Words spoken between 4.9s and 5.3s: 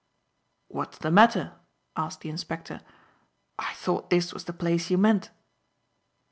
meant."